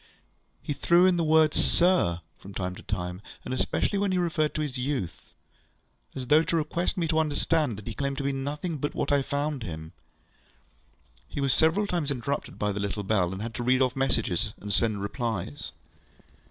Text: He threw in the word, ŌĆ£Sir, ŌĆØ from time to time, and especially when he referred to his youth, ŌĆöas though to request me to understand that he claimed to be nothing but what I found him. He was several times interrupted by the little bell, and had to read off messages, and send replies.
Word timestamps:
He 0.63 0.73
threw 0.73 1.05
in 1.05 1.17
the 1.17 1.23
word, 1.23 1.51
ŌĆ£Sir, 1.51 2.15
ŌĆØ 2.15 2.21
from 2.39 2.55
time 2.55 2.73
to 2.73 2.81
time, 2.81 3.21
and 3.45 3.53
especially 3.53 3.99
when 3.99 4.11
he 4.11 4.17
referred 4.17 4.55
to 4.55 4.61
his 4.63 4.75
youth, 4.79 5.35
ŌĆöas 6.15 6.27
though 6.29 6.41
to 6.41 6.55
request 6.57 6.97
me 6.97 7.07
to 7.07 7.19
understand 7.19 7.77
that 7.77 7.85
he 7.85 7.93
claimed 7.93 8.17
to 8.17 8.23
be 8.23 8.31
nothing 8.31 8.77
but 8.79 8.95
what 8.95 9.11
I 9.11 9.21
found 9.21 9.61
him. 9.61 9.91
He 11.27 11.39
was 11.39 11.53
several 11.53 11.85
times 11.85 12.09
interrupted 12.09 12.57
by 12.57 12.71
the 12.71 12.79
little 12.79 13.03
bell, 13.03 13.31
and 13.31 13.43
had 13.43 13.53
to 13.53 13.61
read 13.63 13.83
off 13.83 13.95
messages, 13.95 14.53
and 14.59 14.73
send 14.73 15.03
replies. 15.03 15.71